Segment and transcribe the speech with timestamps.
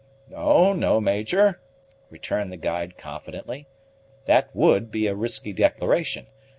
[0.27, 1.61] "No, no, Major,"
[2.09, 3.67] returned the guide confidently;
[4.25, 6.25] "that would be a risky declaration.